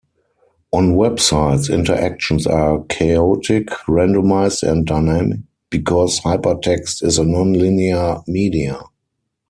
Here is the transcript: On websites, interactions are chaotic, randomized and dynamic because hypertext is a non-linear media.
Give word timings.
On 0.71 0.95
websites, 0.95 1.71
interactions 1.71 2.47
are 2.47 2.83
chaotic, 2.85 3.67
randomized 3.87 4.63
and 4.63 4.83
dynamic 4.83 5.41
because 5.69 6.21
hypertext 6.21 7.03
is 7.03 7.19
a 7.19 7.23
non-linear 7.23 8.21
media. 8.25 8.81